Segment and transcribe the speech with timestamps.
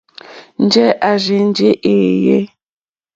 [0.63, 2.37] Njɛ̂ à rzênjé èèyé.